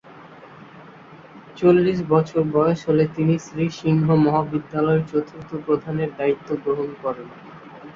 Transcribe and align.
চল্লিশ 1.57 1.99
বছর 2.09 2.41
বয়স 2.53 2.79
হলে 2.87 3.05
তিনি 3.15 3.35
শ্রী 3.39 3.65
সিংহ 3.79 4.05
মহাবিদ্যালয়ের 4.25 5.03
চতুর্থ 5.07 5.49
প্রধানের 5.65 6.09
দায়িত্ব 6.17 6.49
গ্রহণ 6.63 6.89
করেন। 7.01 7.27